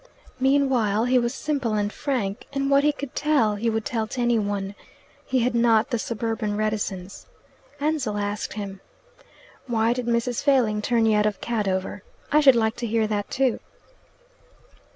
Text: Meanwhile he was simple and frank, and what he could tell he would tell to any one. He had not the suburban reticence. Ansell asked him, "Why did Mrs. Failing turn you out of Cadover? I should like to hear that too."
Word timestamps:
Meanwhile 0.39 1.05
he 1.05 1.19
was 1.19 1.31
simple 1.31 1.75
and 1.75 1.93
frank, 1.93 2.47
and 2.53 2.71
what 2.71 2.83
he 2.83 2.91
could 2.91 3.13
tell 3.13 3.53
he 3.53 3.69
would 3.69 3.85
tell 3.85 4.07
to 4.07 4.19
any 4.19 4.39
one. 4.39 4.73
He 5.27 5.41
had 5.41 5.53
not 5.53 5.91
the 5.91 5.99
suburban 5.99 6.57
reticence. 6.57 7.27
Ansell 7.79 8.17
asked 8.17 8.53
him, 8.53 8.81
"Why 9.67 9.93
did 9.93 10.07
Mrs. 10.07 10.41
Failing 10.41 10.81
turn 10.81 11.05
you 11.05 11.15
out 11.15 11.27
of 11.27 11.39
Cadover? 11.39 12.01
I 12.31 12.39
should 12.39 12.55
like 12.55 12.77
to 12.77 12.87
hear 12.87 13.05
that 13.05 13.29
too." 13.29 13.59